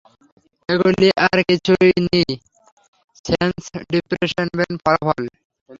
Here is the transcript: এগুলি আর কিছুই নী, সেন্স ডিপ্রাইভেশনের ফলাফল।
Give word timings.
এগুলি 0.69 1.07
আর 1.25 1.37
কিছুই 1.49 1.89
নী, 2.05 2.21
সেন্স 3.25 3.61
ডিপ্রাইভেশনের 3.91 4.71
ফলাফল। 4.83 5.23